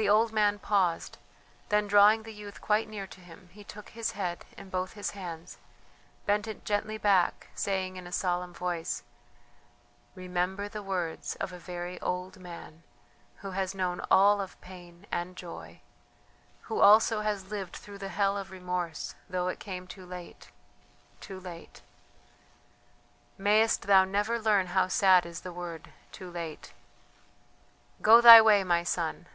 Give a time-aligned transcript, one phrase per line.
[0.00, 1.18] The old man paused,
[1.70, 5.10] then drawing the youth quite near to him, he took his head in both his
[5.10, 5.58] hands,
[6.24, 9.02] bent it gently back, saying in a solemn voice:
[10.14, 12.84] "Remember the words of a very old man,
[13.38, 15.80] who has known all of pain and joy,
[16.70, 20.52] who also has lived through the hell of remorse though it came too late...
[21.18, 21.80] too late....
[23.36, 26.72] Mayest thou never learn how sad is the word: Too late!
[28.00, 29.26] Go thy way, my son.